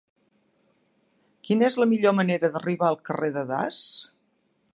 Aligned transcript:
Quina 1.47 1.67
és 1.67 1.77
la 1.83 1.89
millor 1.93 2.17
manera 2.21 2.53
d'arribar 2.57 2.91
al 2.91 3.01
carrer 3.11 3.31
de 3.37 3.49
Das? 3.53 3.83